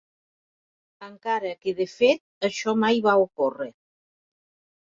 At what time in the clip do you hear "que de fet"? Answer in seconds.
1.65-2.21